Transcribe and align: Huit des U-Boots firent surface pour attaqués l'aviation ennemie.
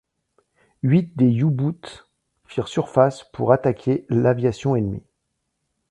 Huit 0.81 1.15
des 1.15 1.29
U-Boots 1.31 2.09
firent 2.47 2.67
surface 2.69 3.23
pour 3.31 3.51
attaqués 3.53 4.07
l'aviation 4.09 4.75
ennemie. 4.75 5.03